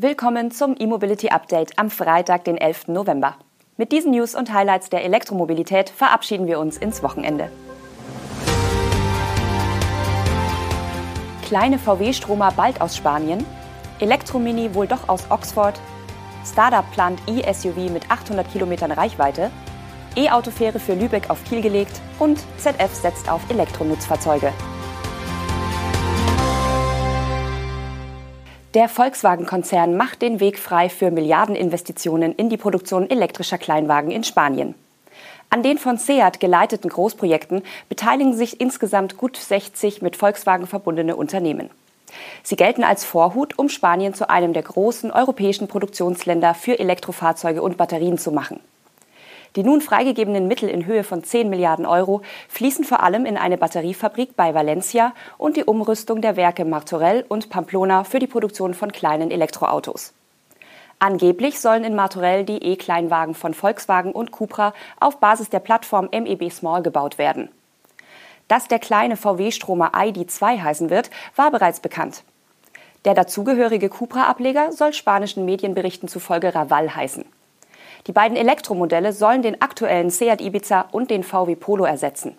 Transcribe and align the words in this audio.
Willkommen 0.00 0.52
zum 0.52 0.76
E-Mobility 0.78 1.30
Update 1.30 1.76
am 1.76 1.90
Freitag, 1.90 2.44
den 2.44 2.56
11. 2.56 2.86
November. 2.86 3.34
Mit 3.76 3.90
diesen 3.90 4.12
News 4.12 4.36
und 4.36 4.54
Highlights 4.54 4.90
der 4.90 5.02
Elektromobilität 5.02 5.90
verabschieden 5.90 6.46
wir 6.46 6.60
uns 6.60 6.76
ins 6.76 7.02
Wochenende. 7.02 7.50
Kleine 11.48 11.80
VW-Stromer 11.80 12.52
bald 12.52 12.80
aus 12.80 12.96
Spanien, 12.96 13.44
Elektromini 13.98 14.72
wohl 14.72 14.86
doch 14.86 15.08
aus 15.08 15.28
Oxford, 15.30 15.80
Startup 16.46 16.88
plant 16.92 17.20
E-SUV 17.26 17.90
mit 17.90 18.08
800 18.08 18.48
Kilometern 18.52 18.92
Reichweite, 18.92 19.50
E-Autofähre 20.14 20.78
für 20.78 20.94
Lübeck 20.94 21.28
auf 21.28 21.42
Kiel 21.42 21.60
gelegt 21.60 22.00
und 22.20 22.38
ZF 22.58 22.94
setzt 22.94 23.28
auf 23.28 23.40
Elektronutzfahrzeuge. 23.50 24.52
Der 28.74 28.90
Volkswagen-Konzern 28.90 29.96
macht 29.96 30.20
den 30.20 30.40
Weg 30.40 30.58
frei 30.58 30.90
für 30.90 31.10
Milliardeninvestitionen 31.10 32.34
in 32.34 32.50
die 32.50 32.58
Produktion 32.58 33.08
elektrischer 33.08 33.56
Kleinwagen 33.56 34.10
in 34.10 34.24
Spanien. 34.24 34.74
An 35.48 35.62
den 35.62 35.78
von 35.78 35.96
SEAT 35.96 36.38
geleiteten 36.38 36.90
Großprojekten 36.90 37.62
beteiligen 37.88 38.36
sich 38.36 38.60
insgesamt 38.60 39.16
gut 39.16 39.38
60 39.38 40.02
mit 40.02 40.16
Volkswagen 40.16 40.66
verbundene 40.66 41.16
Unternehmen. 41.16 41.70
Sie 42.42 42.56
gelten 42.56 42.84
als 42.84 43.06
Vorhut, 43.06 43.58
um 43.58 43.70
Spanien 43.70 44.12
zu 44.12 44.28
einem 44.28 44.52
der 44.52 44.64
großen 44.64 45.10
europäischen 45.12 45.66
Produktionsländer 45.66 46.52
für 46.52 46.78
Elektrofahrzeuge 46.78 47.62
und 47.62 47.78
Batterien 47.78 48.18
zu 48.18 48.32
machen. 48.32 48.60
Die 49.56 49.62
nun 49.62 49.80
freigegebenen 49.80 50.46
Mittel 50.46 50.68
in 50.68 50.86
Höhe 50.86 51.04
von 51.04 51.24
10 51.24 51.48
Milliarden 51.48 51.86
Euro 51.86 52.22
fließen 52.48 52.84
vor 52.84 53.02
allem 53.02 53.26
in 53.26 53.36
eine 53.36 53.56
Batteriefabrik 53.56 54.36
bei 54.36 54.54
Valencia 54.54 55.14
und 55.38 55.56
die 55.56 55.64
Umrüstung 55.64 56.20
der 56.20 56.36
Werke 56.36 56.64
Martorell 56.64 57.24
und 57.28 57.50
Pamplona 57.50 58.04
für 58.04 58.18
die 58.18 58.26
Produktion 58.26 58.74
von 58.74 58.92
kleinen 58.92 59.30
Elektroautos. 59.30 60.12
Angeblich 61.00 61.60
sollen 61.60 61.84
in 61.84 61.94
Martorell 61.94 62.44
die 62.44 62.62
E-Kleinwagen 62.62 63.34
von 63.34 63.54
Volkswagen 63.54 64.12
und 64.12 64.32
Cupra 64.32 64.74
auf 64.98 65.18
Basis 65.18 65.48
der 65.48 65.60
Plattform 65.60 66.08
MEB 66.10 66.50
Small 66.50 66.82
gebaut 66.82 67.18
werden. 67.18 67.48
Dass 68.48 68.66
der 68.66 68.78
kleine 68.78 69.16
VW-Stromer 69.16 69.92
ID2 69.94 70.62
heißen 70.62 70.90
wird, 70.90 71.10
war 71.36 71.50
bereits 71.50 71.80
bekannt. 71.80 72.24
Der 73.04 73.14
dazugehörige 73.14 73.90
Cupra-Ableger 73.90 74.72
soll 74.72 74.92
spanischen 74.92 75.44
Medienberichten 75.44 76.08
zufolge 76.08 76.54
Raval 76.54 76.94
heißen. 76.94 77.24
Die 78.06 78.12
beiden 78.12 78.36
Elektromodelle 78.36 79.12
sollen 79.12 79.42
den 79.42 79.60
aktuellen 79.60 80.10
Seat 80.10 80.40
Ibiza 80.40 80.86
und 80.92 81.10
den 81.10 81.22
VW 81.22 81.56
Polo 81.56 81.84
ersetzen. 81.84 82.36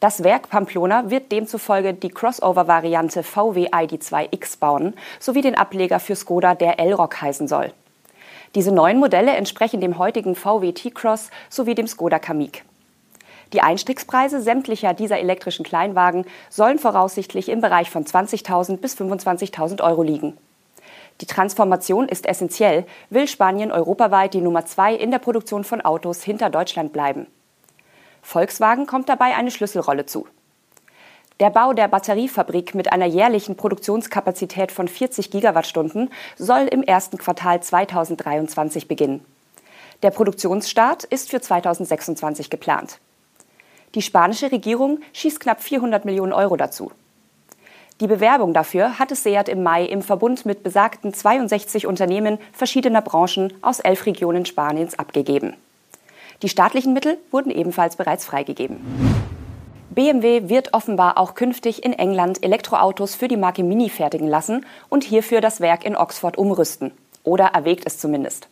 Das 0.00 0.22
Werk 0.22 0.50
Pamplona 0.50 1.08
wird 1.10 1.32
demzufolge 1.32 1.94
die 1.94 2.10
Crossover-Variante 2.10 3.22
VW 3.22 3.68
ID2X 3.68 4.58
bauen, 4.58 4.94
sowie 5.18 5.40
den 5.40 5.54
Ableger 5.54 6.00
für 6.00 6.14
Skoda, 6.14 6.54
der 6.54 6.78
L-Rock 6.78 7.22
heißen 7.22 7.48
soll. 7.48 7.72
Diese 8.54 8.72
neuen 8.72 8.98
Modelle 8.98 9.32
entsprechen 9.32 9.80
dem 9.80 9.98
heutigen 9.98 10.34
VW 10.34 10.72
T-Cross 10.72 11.30
sowie 11.48 11.74
dem 11.74 11.86
Skoda 11.86 12.18
Kamiq. 12.18 12.62
Die 13.52 13.60
Einstiegspreise 13.60 14.40
sämtlicher 14.40 14.92
dieser 14.92 15.18
elektrischen 15.18 15.64
Kleinwagen 15.64 16.26
sollen 16.50 16.78
voraussichtlich 16.78 17.48
im 17.48 17.60
Bereich 17.60 17.90
von 17.90 18.04
20.000 18.04 18.78
bis 18.78 18.96
25.000 18.96 19.82
Euro 19.82 20.02
liegen. 20.02 20.36
Die 21.20 21.26
Transformation 21.26 22.08
ist 22.08 22.26
essentiell, 22.26 22.84
will 23.08 23.26
Spanien 23.26 23.72
europaweit 23.72 24.34
die 24.34 24.40
Nummer 24.40 24.66
zwei 24.66 24.94
in 24.94 25.10
der 25.10 25.18
Produktion 25.18 25.64
von 25.64 25.80
Autos 25.80 26.22
hinter 26.22 26.50
Deutschland 26.50 26.92
bleiben. 26.92 27.26
Volkswagen 28.22 28.86
kommt 28.86 29.08
dabei 29.08 29.34
eine 29.34 29.50
Schlüsselrolle 29.50 30.04
zu. 30.04 30.26
Der 31.38 31.50
Bau 31.50 31.74
der 31.74 31.88
Batteriefabrik 31.88 32.74
mit 32.74 32.92
einer 32.92 33.06
jährlichen 33.06 33.56
Produktionskapazität 33.56 34.72
von 34.72 34.88
40 34.88 35.30
Gigawattstunden 35.30 36.10
soll 36.36 36.62
im 36.62 36.82
ersten 36.82 37.18
Quartal 37.18 37.62
2023 37.62 38.88
beginnen. 38.88 39.24
Der 40.02 40.10
Produktionsstart 40.10 41.04
ist 41.04 41.30
für 41.30 41.40
2026 41.40 42.50
geplant. 42.50 42.98
Die 43.94 44.02
spanische 44.02 44.50
Regierung 44.50 45.00
schießt 45.12 45.40
knapp 45.40 45.62
400 45.62 46.04
Millionen 46.04 46.32
Euro 46.32 46.56
dazu. 46.56 46.90
Die 48.00 48.06
Bewerbung 48.08 48.52
dafür 48.52 48.98
hatte 48.98 49.14
SEAT 49.14 49.48
im 49.48 49.62
Mai 49.62 49.84
im 49.84 50.02
Verbund 50.02 50.44
mit 50.44 50.62
besagten 50.62 51.14
62 51.14 51.86
Unternehmen 51.86 52.38
verschiedener 52.52 53.00
Branchen 53.00 53.54
aus 53.62 53.80
elf 53.80 54.04
Regionen 54.04 54.44
Spaniens 54.44 54.98
abgegeben. 54.98 55.54
Die 56.42 56.50
staatlichen 56.50 56.92
Mittel 56.92 57.16
wurden 57.30 57.50
ebenfalls 57.50 57.96
bereits 57.96 58.26
freigegeben. 58.26 58.80
BMW 59.88 60.50
wird 60.50 60.74
offenbar 60.74 61.16
auch 61.16 61.34
künftig 61.34 61.86
in 61.86 61.94
England 61.94 62.42
Elektroautos 62.42 63.14
für 63.14 63.28
die 63.28 63.38
Marke 63.38 63.62
Mini 63.62 63.88
fertigen 63.88 64.28
lassen 64.28 64.66
und 64.90 65.02
hierfür 65.02 65.40
das 65.40 65.62
Werk 65.62 65.86
in 65.86 65.96
Oxford 65.96 66.36
umrüsten. 66.36 66.92
Oder 67.24 67.46
erwägt 67.54 67.86
es 67.86 67.98
zumindest. 67.98 68.48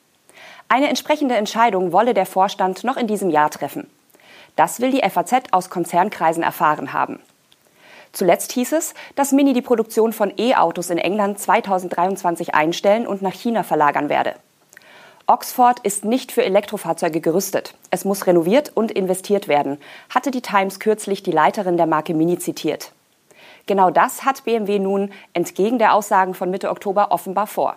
Eine 0.68 0.88
entsprechende 0.88 1.34
Entscheidung 1.34 1.92
wolle 1.92 2.14
der 2.14 2.24
Vorstand 2.24 2.82
noch 2.82 2.96
in 2.96 3.06
diesem 3.06 3.28
Jahr 3.28 3.50
treffen. 3.50 3.90
Das 4.56 4.80
will 4.80 4.90
die 4.90 5.06
FAZ 5.06 5.52
aus 5.52 5.68
Konzernkreisen 5.68 6.42
erfahren 6.42 6.94
haben. 6.94 7.20
Zuletzt 8.14 8.52
hieß 8.52 8.72
es, 8.72 8.94
dass 9.16 9.32
Mini 9.32 9.52
die 9.52 9.60
Produktion 9.60 10.12
von 10.12 10.32
E-Autos 10.38 10.88
in 10.88 10.98
England 10.98 11.38
2023 11.38 12.54
einstellen 12.54 13.06
und 13.06 13.22
nach 13.22 13.34
China 13.34 13.64
verlagern 13.64 14.08
werde. 14.08 14.34
Oxford 15.26 15.80
ist 15.80 16.04
nicht 16.04 16.30
für 16.32 16.44
Elektrofahrzeuge 16.44 17.20
gerüstet. 17.20 17.74
Es 17.90 18.04
muss 18.04 18.26
renoviert 18.26 18.70
und 18.74 18.92
investiert 18.92 19.48
werden, 19.48 19.78
hatte 20.10 20.30
die 20.30 20.42
Times 20.42 20.78
kürzlich 20.78 21.22
die 21.22 21.32
Leiterin 21.32 21.76
der 21.76 21.86
Marke 21.86 22.14
Mini 22.14 22.38
zitiert. 22.38 22.92
Genau 23.66 23.90
das 23.90 24.24
hat 24.24 24.44
BMW 24.44 24.78
nun 24.78 25.10
entgegen 25.32 25.78
der 25.78 25.94
Aussagen 25.94 26.34
von 26.34 26.50
Mitte 26.50 26.70
Oktober 26.70 27.10
offenbar 27.10 27.46
vor 27.46 27.76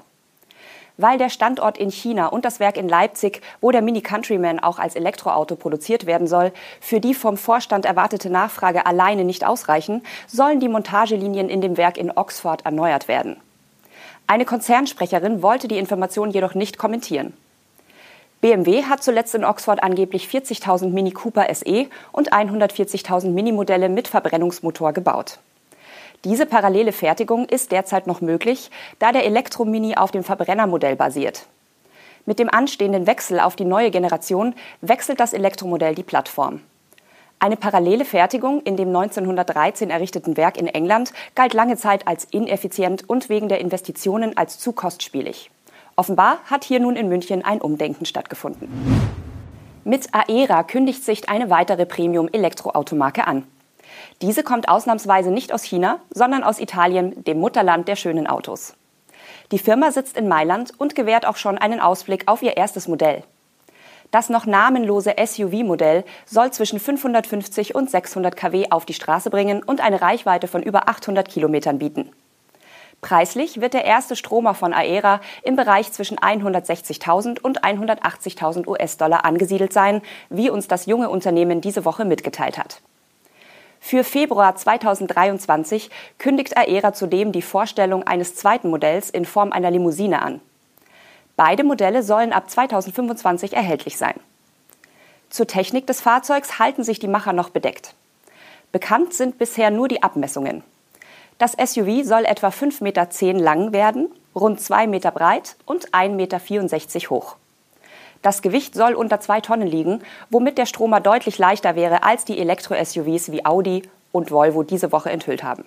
weil 0.98 1.18
der 1.18 1.30
Standort 1.30 1.78
in 1.78 1.90
China 1.90 2.28
und 2.28 2.46
das 2.46 2.60
Werk 2.60 2.78
in 2.78 2.90
Leipzig, 2.90 3.42
wo 3.62 3.72
der 3.72 3.82
Mini 3.82 4.02
Countryman 4.02 4.60
auch 4.60 4.80
als 4.80 4.96
Elektroauto 4.96 5.56
produziert 5.56 6.06
werden 6.06 6.28
soll, 6.28 6.52
für 6.82 7.00
die 7.00 7.14
vom 7.14 7.38
Vorstand 7.38 7.86
erwartete 7.86 8.30
Nachfrage 8.30 8.86
alleine 8.86 9.24
nicht 9.24 9.46
ausreichen, 9.46 10.04
sollen 10.28 10.60
die 10.60 10.70
Montagelinien 10.70 11.50
in 11.50 11.62
dem 11.62 11.78
Werk 11.78 11.98
in 11.98 12.12
Oxford 12.12 12.66
erneuert 12.66 13.08
werden. 13.08 13.38
Eine 14.28 14.46
Konzernsprecherin 14.46 15.42
wollte 15.42 15.68
die 15.68 15.78
Information 15.78 16.32
jedoch 16.32 16.54
nicht 16.54 16.78
kommentieren. 16.78 17.34
BMW 18.42 18.84
hat 18.84 19.02
zuletzt 19.02 19.34
in 19.34 19.46
Oxford 19.46 19.82
angeblich 19.82 20.28
40.000 20.28 20.90
Mini 20.90 21.12
Cooper 21.12 21.48
SE 21.56 21.88
und 22.12 22.34
140.000 22.34 23.30
Minimodelle 23.30 23.90
mit 23.90 24.08
Verbrennungsmotor 24.08 24.94
gebaut. 24.94 25.40
Diese 26.24 26.46
parallele 26.46 26.92
Fertigung 26.92 27.46
ist 27.46 27.72
derzeit 27.72 28.08
noch 28.08 28.22
möglich, 28.22 28.72
da 29.00 29.12
der 29.12 29.26
Elektromini 29.26 29.96
auf 29.96 30.12
dem 30.12 30.24
Verbrennermodell 30.24 30.96
basiert. 30.96 31.46
Mit 32.26 32.40
dem 32.40 32.50
anstehenden 32.50 33.08
Wechsel 33.08 33.40
auf 33.40 33.56
die 33.56 33.66
neue 33.66 33.92
Generation 33.92 34.56
wechselt 34.82 35.20
das 35.20 35.34
Elektromodell 35.34 35.96
die 35.96 36.04
Plattform. 36.04 36.62
Eine 37.40 37.56
parallele 37.56 38.04
Fertigung 38.04 38.62
in 38.64 38.78
dem 38.78 38.88
1913 38.88 39.92
errichteten 39.92 40.38
Werk 40.38 40.58
in 40.58 40.68
England 40.68 41.14
galt 41.36 41.54
lange 41.54 41.78
Zeit 41.78 42.08
als 42.08 42.26
ineffizient 42.26 43.08
und 43.08 43.30
wegen 43.30 43.48
der 43.48 43.62
Investitionen 43.62 44.36
als 44.36 44.58
zu 44.58 44.72
kostspielig. 44.72 45.52
Offenbar 45.96 46.40
hat 46.46 46.64
hier 46.64 46.80
nun 46.80 46.96
in 46.96 47.10
München 47.10 47.46
ein 47.46 47.62
Umdenken 47.62 48.06
stattgefunden. 48.06 48.68
Mit 49.84 50.10
Aera 50.14 50.64
kündigt 50.64 51.06
sich 51.06 51.30
eine 51.30 51.50
weitere 51.50 51.86
Premium-Elektroautomarke 51.86 53.26
an. 53.26 53.44
Diese 54.22 54.44
kommt 54.44 54.70
ausnahmsweise 54.70 55.32
nicht 55.32 55.54
aus 55.54 55.64
China, 55.64 56.00
sondern 56.10 56.44
aus 56.44 56.60
Italien, 56.60 57.24
dem 57.24 57.40
Mutterland 57.40 57.88
der 57.88 57.96
schönen 57.96 58.28
Autos. 58.28 58.76
Die 59.52 59.60
Firma 59.60 59.92
sitzt 59.92 60.18
in 60.18 60.28
Mailand 60.28 60.74
und 60.78 60.96
gewährt 60.96 61.26
auch 61.26 61.38
schon 61.38 61.58
einen 61.58 61.80
Ausblick 61.80 62.28
auf 62.28 62.42
ihr 62.42 62.58
erstes 62.58 62.88
Modell. 62.88 63.24
Das 64.12 64.30
noch 64.30 64.46
namenlose 64.46 65.16
SUV-Modell 65.18 66.06
soll 66.26 66.52
zwischen 66.52 66.80
550 66.80 67.76
und 67.76 67.90
600 67.90 68.36
kW 68.36 68.68
auf 68.72 68.86
die 68.86 68.94
Straße 68.94 69.30
bringen 69.30 69.62
und 69.64 69.82
eine 69.82 70.02
Reichweite 70.02 70.48
von 70.48 70.64
über 70.64 70.88
800 70.88 71.28
Kilometern 71.28 71.80
bieten. 71.80 72.10
Preislich 73.02 73.62
wird 73.62 73.74
der 73.74 73.86
erste 73.86 74.16
Stromer 74.16 74.54
von 74.56 74.74
Aera 74.74 75.22
im 75.44 75.56
Bereich 75.56 75.92
zwischen 75.92 76.18
160.000 76.18 77.40
und 77.42 77.64
180.000 77.64 78.68
US-Dollar 78.68 79.24
angesiedelt 79.24 79.72
sein, 79.72 80.02
wie 80.30 80.50
uns 80.50 80.68
das 80.68 80.88
junge 80.88 81.10
Unternehmen 81.10 81.62
diese 81.62 81.86
Woche 81.86 82.06
mitgeteilt 82.06 82.58
hat. 82.58 82.82
Für 83.80 84.04
Februar 84.04 84.56
2023 84.56 85.90
kündigt 86.18 86.58
Aera 86.58 86.94
zudem 86.94 87.32
die 87.32 87.42
Vorstellung 87.42 88.04
eines 88.04 88.36
zweiten 88.36 88.70
Modells 88.70 89.10
in 89.10 89.26
Form 89.26 89.52
einer 89.52 89.72
Limousine 89.72 90.22
an. 90.22 90.42
Beide 91.36 91.64
Modelle 91.64 92.04
sollen 92.04 92.34
ab 92.34 92.50
2025 92.50 93.54
erhältlich 93.54 93.98
sein. 93.98 94.20
Zur 95.30 95.48
Technik 95.48 95.88
des 95.88 96.02
Fahrzeugs 96.02 96.58
halten 96.58 96.84
sich 96.84 97.00
die 97.00 97.08
Macher 97.08 97.34
noch 97.34 97.50
bedeckt. 97.50 97.94
Bekannt 98.72 99.14
sind 99.14 99.38
bisher 99.38 99.72
nur 99.72 99.88
die 99.88 100.04
Abmessungen. 100.04 100.64
Das 101.38 101.52
SUV 101.54 102.04
soll 102.04 102.26
etwa 102.26 102.48
5,10 102.48 102.84
Meter 102.84 103.08
lang 103.34 103.72
werden, 103.72 104.10
rund 104.36 104.60
2 104.60 104.88
Meter 104.88 105.12
breit 105.12 105.56
und 105.66 105.92
1,64 105.92 106.10
Meter 106.10 107.10
hoch. 107.10 107.36
Das 108.22 108.42
Gewicht 108.42 108.74
soll 108.74 108.94
unter 108.94 109.20
zwei 109.20 109.42
Tonnen 109.42 109.68
liegen, 109.68 110.02
womit 110.30 110.58
der 110.58 110.66
Stromer 110.66 111.00
deutlich 111.00 111.38
leichter 111.38 111.76
wäre 111.76 112.04
als 112.04 112.26
die 112.26 112.40
Elektro-SUVs 112.40 113.32
wie 113.32 113.46
Audi 113.46 113.84
und 114.12 114.32
Volvo 114.32 114.64
diese 114.64 114.92
Woche 114.92 115.12
enthüllt 115.12 115.44
haben. 115.44 115.66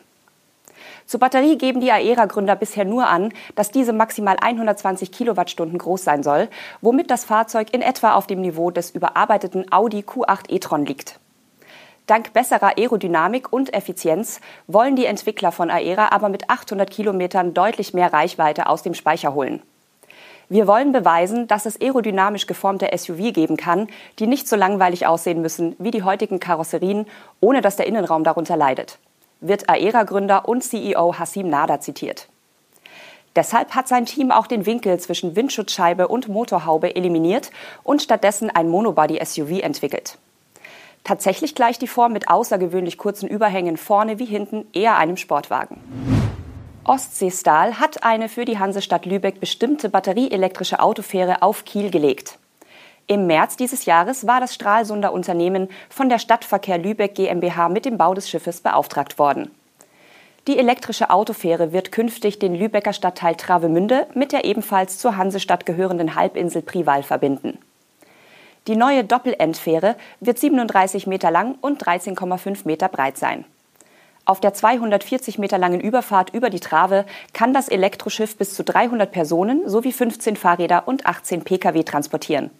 Zur 1.06 1.20
Batterie 1.20 1.58
geben 1.58 1.80
die 1.80 1.90
Aera-Gründer 1.90 2.54
bisher 2.54 2.84
nur 2.84 3.08
an, 3.08 3.32
dass 3.56 3.70
diese 3.70 3.92
maximal 3.92 4.36
120 4.40 5.10
Kilowattstunden 5.10 5.78
groß 5.78 6.04
sein 6.04 6.22
soll, 6.22 6.48
womit 6.80 7.10
das 7.10 7.24
Fahrzeug 7.24 7.74
in 7.74 7.82
etwa 7.82 8.14
auf 8.14 8.26
dem 8.26 8.40
Niveau 8.40 8.70
des 8.70 8.90
überarbeiteten 8.92 9.72
Audi 9.72 10.02
Q8 10.02 10.52
e-tron 10.52 10.86
liegt. 10.86 11.18
Dank 12.06 12.32
besserer 12.32 12.76
Aerodynamik 12.76 13.52
und 13.52 13.72
Effizienz 13.72 14.40
wollen 14.66 14.96
die 14.96 15.04
Entwickler 15.06 15.52
von 15.52 15.70
Aera 15.70 16.12
aber 16.12 16.28
mit 16.28 16.48
800 16.48 16.90
Kilometern 16.90 17.54
deutlich 17.54 17.94
mehr 17.94 18.12
Reichweite 18.12 18.68
aus 18.68 18.82
dem 18.82 18.94
Speicher 18.94 19.34
holen. 19.34 19.62
Wir 20.50 20.66
wollen 20.66 20.92
beweisen, 20.92 21.48
dass 21.48 21.64
es 21.64 21.80
aerodynamisch 21.80 22.46
geformte 22.46 22.90
SUV 22.94 23.32
geben 23.32 23.56
kann, 23.56 23.88
die 24.18 24.26
nicht 24.26 24.46
so 24.46 24.56
langweilig 24.56 25.06
aussehen 25.06 25.40
müssen 25.40 25.74
wie 25.78 25.90
die 25.90 26.02
heutigen 26.02 26.40
Karosserien, 26.40 27.06
ohne 27.40 27.62
dass 27.62 27.76
der 27.76 27.86
Innenraum 27.86 28.24
darunter 28.24 28.56
leidet 28.58 28.98
wird 29.40 29.68
Aera-Gründer 29.68 30.48
und 30.48 30.62
CEO 30.62 31.18
Hassim 31.18 31.48
Nada 31.48 31.80
zitiert. 31.80 32.28
Deshalb 33.36 33.74
hat 33.74 33.88
sein 33.88 34.06
Team 34.06 34.32
auch 34.32 34.46
den 34.46 34.66
Winkel 34.66 34.98
zwischen 34.98 35.36
Windschutzscheibe 35.36 36.08
und 36.08 36.28
Motorhaube 36.28 36.96
eliminiert 36.96 37.50
und 37.84 38.02
stattdessen 38.02 38.50
ein 38.50 38.68
Monobody-SUV 38.68 39.60
entwickelt. 39.60 40.18
Tatsächlich 41.04 41.54
gleicht 41.54 41.80
die 41.80 41.86
Form 41.86 42.12
mit 42.12 42.28
außergewöhnlich 42.28 42.98
kurzen 42.98 43.28
Überhängen 43.28 43.76
vorne 43.76 44.18
wie 44.18 44.26
hinten 44.26 44.66
eher 44.72 44.96
einem 44.96 45.16
Sportwagen. 45.16 45.78
Ostseestahl 46.84 47.78
hat 47.78 48.02
eine 48.04 48.28
für 48.28 48.44
die 48.44 48.58
Hansestadt 48.58 49.04
Lübeck 49.04 49.38
bestimmte 49.38 49.90
batterieelektrische 49.90 50.80
Autofähre 50.80 51.42
auf 51.42 51.64
Kiel 51.64 51.90
gelegt. 51.90 52.38
Im 53.06 53.26
März 53.26 53.56
dieses 53.56 53.84
Jahres 53.84 54.26
war 54.26 54.40
das 54.40 54.54
Stralsunder 54.54 55.12
Unternehmen 55.12 55.68
von 55.88 56.08
der 56.08 56.18
Stadtverkehr 56.18 56.78
Lübeck 56.78 57.14
GmbH 57.14 57.68
mit 57.68 57.84
dem 57.84 57.98
Bau 57.98 58.14
des 58.14 58.30
Schiffes 58.30 58.60
beauftragt 58.60 59.18
worden. 59.18 59.50
Die 60.48 60.58
elektrische 60.58 61.10
Autofähre 61.10 61.72
wird 61.72 61.92
künftig 61.92 62.38
den 62.38 62.54
Lübecker 62.54 62.94
Stadtteil 62.94 63.34
Travemünde 63.34 64.06
mit 64.14 64.32
der 64.32 64.44
ebenfalls 64.44 64.98
zur 64.98 65.16
Hansestadt 65.16 65.66
gehörenden 65.66 66.14
Halbinsel 66.14 66.62
Prival 66.62 67.02
verbinden. 67.02 67.58
Die 68.68 68.76
neue 68.76 69.04
Doppelendfähre 69.04 69.96
wird 70.20 70.38
37 70.38 71.06
Meter 71.06 71.30
lang 71.30 71.56
und 71.60 71.84
13,5 71.84 72.60
Meter 72.64 72.88
breit 72.88 73.18
sein. 73.18 73.44
Auf 74.30 74.38
der 74.38 74.54
240 74.54 75.40
Meter 75.40 75.58
langen 75.58 75.80
Überfahrt 75.80 76.32
über 76.32 76.50
die 76.50 76.60
Trave 76.60 77.04
kann 77.32 77.52
das 77.52 77.68
Elektroschiff 77.68 78.36
bis 78.36 78.54
zu 78.54 78.62
300 78.62 79.10
Personen 79.10 79.68
sowie 79.68 79.90
15 79.90 80.36
Fahrräder 80.36 80.86
und 80.86 81.04
18 81.04 81.42
Pkw 81.42 81.82
transportieren. 81.82 82.50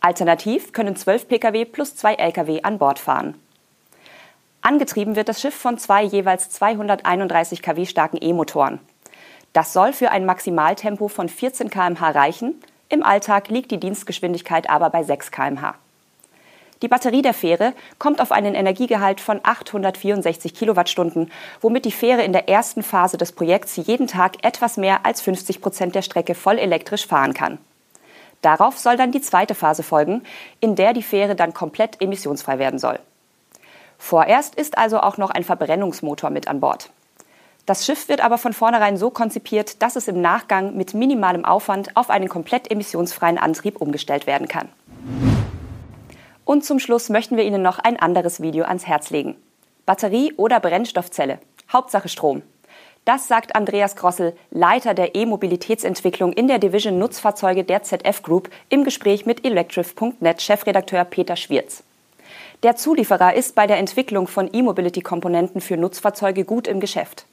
Alternativ 0.00 0.72
können 0.72 0.96
12 0.96 1.28
Pkw 1.28 1.66
plus 1.66 1.94
zwei 1.94 2.14
Lkw 2.14 2.62
an 2.62 2.78
Bord 2.78 2.98
fahren. 2.98 3.34
Angetrieben 4.62 5.14
wird 5.14 5.28
das 5.28 5.42
Schiff 5.42 5.54
von 5.54 5.76
zwei 5.76 6.04
jeweils 6.04 6.48
231 6.48 7.60
kW 7.60 7.84
starken 7.84 8.16
E-Motoren. 8.18 8.80
Das 9.52 9.74
soll 9.74 9.92
für 9.92 10.10
ein 10.12 10.24
Maximaltempo 10.24 11.08
von 11.08 11.28
14 11.28 11.68
km/h 11.68 12.12
reichen. 12.12 12.54
Im 12.88 13.02
Alltag 13.02 13.48
liegt 13.48 13.70
die 13.72 13.78
Dienstgeschwindigkeit 13.78 14.70
aber 14.70 14.88
bei 14.88 15.02
6 15.02 15.30
km/h. 15.30 15.74
Die 16.82 16.88
Batterie 16.88 17.20
der 17.20 17.34
Fähre 17.34 17.74
kommt 17.98 18.22
auf 18.22 18.32
einen 18.32 18.54
Energiegehalt 18.54 19.20
von 19.20 19.40
864 19.42 20.54
Kilowattstunden, 20.54 21.30
womit 21.60 21.84
die 21.84 21.92
Fähre 21.92 22.22
in 22.22 22.32
der 22.32 22.48
ersten 22.48 22.82
Phase 22.82 23.18
des 23.18 23.32
Projekts 23.32 23.76
jeden 23.76 24.06
Tag 24.06 24.42
etwas 24.44 24.78
mehr 24.78 25.04
als 25.04 25.20
50 25.20 25.60
Prozent 25.60 25.94
der 25.94 26.02
Strecke 26.02 26.34
voll 26.34 26.58
elektrisch 26.58 27.06
fahren 27.06 27.34
kann. 27.34 27.58
Darauf 28.40 28.78
soll 28.78 28.96
dann 28.96 29.12
die 29.12 29.20
zweite 29.20 29.54
Phase 29.54 29.82
folgen, 29.82 30.22
in 30.60 30.74
der 30.74 30.94
die 30.94 31.02
Fähre 31.02 31.36
dann 31.36 31.52
komplett 31.52 32.00
emissionsfrei 32.00 32.58
werden 32.58 32.78
soll. 32.78 32.98
Vorerst 33.98 34.54
ist 34.54 34.78
also 34.78 35.00
auch 35.00 35.18
noch 35.18 35.28
ein 35.28 35.44
Verbrennungsmotor 35.44 36.30
mit 36.30 36.48
an 36.48 36.60
Bord. 36.60 36.88
Das 37.66 37.84
Schiff 37.84 38.08
wird 38.08 38.24
aber 38.24 38.38
von 38.38 38.54
vornherein 38.54 38.96
so 38.96 39.10
konzipiert, 39.10 39.82
dass 39.82 39.96
es 39.96 40.08
im 40.08 40.22
Nachgang 40.22 40.74
mit 40.74 40.94
minimalem 40.94 41.44
Aufwand 41.44 41.94
auf 41.96 42.08
einen 42.08 42.30
komplett 42.30 42.70
emissionsfreien 42.70 43.36
Antrieb 43.36 43.78
umgestellt 43.82 44.26
werden 44.26 44.48
kann. 44.48 44.70
Und 46.50 46.64
zum 46.64 46.80
Schluss 46.80 47.10
möchten 47.10 47.36
wir 47.36 47.44
Ihnen 47.44 47.62
noch 47.62 47.78
ein 47.78 47.96
anderes 47.96 48.42
Video 48.42 48.64
ans 48.64 48.84
Herz 48.84 49.10
legen. 49.10 49.36
Batterie 49.86 50.32
oder 50.36 50.58
Brennstoffzelle. 50.58 51.38
Hauptsache 51.72 52.08
Strom. 52.08 52.42
Das 53.04 53.28
sagt 53.28 53.54
Andreas 53.54 53.94
Grossel, 53.94 54.36
Leiter 54.50 54.94
der 54.94 55.14
E-Mobilitätsentwicklung 55.14 56.32
in 56.32 56.48
der 56.48 56.58
Division 56.58 56.98
Nutzfahrzeuge 56.98 57.62
der 57.62 57.84
ZF 57.84 58.24
Group, 58.24 58.50
im 58.68 58.82
Gespräch 58.82 59.26
mit 59.26 59.44
Electrif.net 59.44 60.42
Chefredakteur 60.42 61.04
Peter 61.04 61.36
Schwirz. 61.36 61.84
Der 62.64 62.74
Zulieferer 62.74 63.34
ist 63.34 63.54
bei 63.54 63.68
der 63.68 63.78
Entwicklung 63.78 64.26
von 64.26 64.52
E-Mobility-Komponenten 64.52 65.60
für 65.60 65.76
Nutzfahrzeuge 65.76 66.44
gut 66.44 66.66
im 66.66 66.80
Geschäft. 66.80 67.26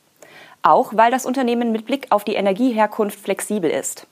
Auch 0.61 0.91
weil 0.95 1.09
das 1.09 1.25
Unternehmen 1.25 1.71
mit 1.71 1.87
Blick 1.87 2.05
auf 2.11 2.23
die 2.23 2.35
Energieherkunft 2.35 3.19
flexibel 3.19 3.71
ist. 3.71 4.05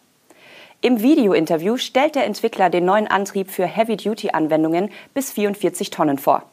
Im 0.81 1.01
Video-Interview 1.01 1.77
stellt 1.77 2.15
der 2.15 2.25
Entwickler 2.25 2.69
den 2.69 2.85
neuen 2.85 3.07
Antrieb 3.07 3.49
für 3.49 3.65
Heavy-Duty-Anwendungen 3.65 4.91
bis 5.13 5.31
44 5.31 5.89
Tonnen 5.89 6.17
vor 6.19 6.43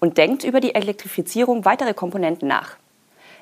und 0.00 0.18
denkt 0.18 0.44
über 0.44 0.60
die 0.60 0.74
Elektrifizierung 0.74 1.64
weitere 1.64 1.94
Komponenten 1.94 2.48
nach. 2.48 2.76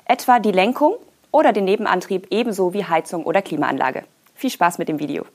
Etwa 0.05 0.39
die 0.39 0.51
Lenkung 0.51 0.95
oder 1.31 1.51
den 1.51 1.65
Nebenantrieb 1.65 2.27
ebenso 2.29 2.73
wie 2.73 2.85
Heizung 2.85 3.25
oder 3.25 3.41
Klimaanlage. 3.41 4.03
Viel 4.35 4.49
Spaß 4.49 4.77
mit 4.77 4.87
dem 4.87 4.99
Video. 4.99 5.25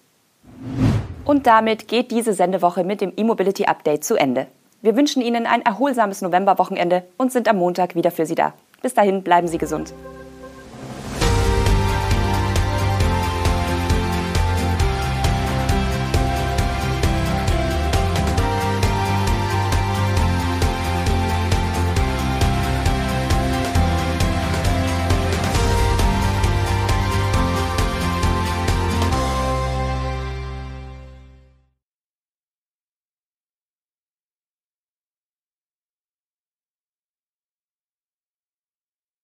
Und 1.24 1.46
damit 1.46 1.88
geht 1.88 2.10
diese 2.10 2.32
Sendewoche 2.32 2.82
mit 2.82 3.00
dem 3.00 3.12
E-Mobility 3.16 3.66
Update 3.66 4.04
zu 4.04 4.16
Ende. 4.16 4.46
Wir 4.80 4.96
wünschen 4.96 5.22
Ihnen 5.22 5.46
ein 5.46 5.62
erholsames 5.62 6.22
Novemberwochenende 6.22 7.04
und 7.18 7.30
sind 7.30 7.48
am 7.48 7.58
Montag 7.58 7.94
wieder 7.94 8.10
für 8.10 8.26
Sie 8.26 8.34
da. 8.34 8.54
Bis 8.80 8.94
dahin 8.94 9.22
bleiben 9.22 9.46
Sie 9.46 9.58
gesund. 9.58 9.92